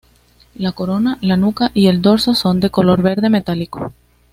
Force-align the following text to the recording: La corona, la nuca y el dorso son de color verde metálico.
La 0.55 0.71
corona, 0.71 1.19
la 1.21 1.37
nuca 1.37 1.69
y 1.75 1.85
el 1.85 2.01
dorso 2.01 2.33
son 2.33 2.59
de 2.59 2.71
color 2.71 3.03
verde 3.03 3.29
metálico. 3.29 3.93